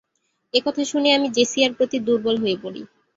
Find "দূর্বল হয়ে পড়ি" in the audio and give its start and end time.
2.07-2.81